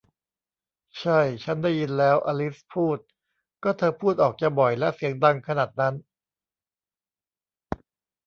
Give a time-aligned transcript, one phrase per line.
[0.99, 2.99] ใช่ ชั้นได้ยินแล้ว อลิซพูด
[3.63, 5.95] ก็เธอพูดออกจะบ่อยและเสียงดังขนาดนั้น